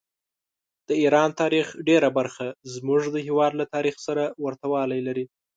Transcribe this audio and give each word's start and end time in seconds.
د 0.87 0.89
ایران 1.03 1.29
تاریخ 1.41 1.67
ډېره 1.87 2.09
برخه 2.17 2.47
زموږ 2.73 3.01
د 3.11 3.17
هېواد 3.27 3.51
له 3.59 3.65
تاریخ 3.73 3.95
سره 4.07 4.23
ورته 4.45 4.65
والي 4.73 4.99
لري. 5.07 5.25